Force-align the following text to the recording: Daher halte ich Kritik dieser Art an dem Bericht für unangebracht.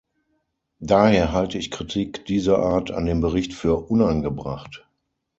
Daher 0.79 1.31
halte 1.31 1.59
ich 1.59 1.69
Kritik 1.69 2.25
dieser 2.25 2.57
Art 2.57 2.89
an 2.89 3.05
dem 3.05 3.21
Bericht 3.21 3.53
für 3.53 3.87
unangebracht. 3.91 4.89